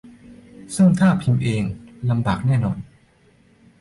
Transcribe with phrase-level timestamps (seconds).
[0.75, 1.63] ซึ่งถ้าพิมพ์เอง
[2.09, 2.77] ลำบากแน่นอน